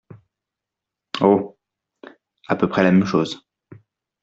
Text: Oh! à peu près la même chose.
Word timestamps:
Oh! 1.21 1.59
à 2.47 2.55
peu 2.55 2.67
près 2.67 2.81
la 2.81 2.91
même 2.91 3.05
chose. 3.05 3.45